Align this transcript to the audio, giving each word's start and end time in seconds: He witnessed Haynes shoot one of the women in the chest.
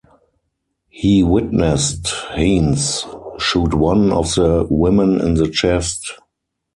He 0.89 1.21
witnessed 1.21 2.07
Haynes 2.33 3.05
shoot 3.37 3.75
one 3.75 4.11
of 4.11 4.33
the 4.33 4.65
women 4.67 5.21
in 5.21 5.35
the 5.35 5.47
chest. 5.47 6.13